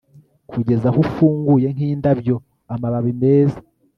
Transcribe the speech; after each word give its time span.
kugeza 0.51 0.85
aho 0.89 0.99
ufunguye 1.05 1.67
nk'indabyo, 1.75 2.35
amababi 2.73 3.11
meza 3.21 3.59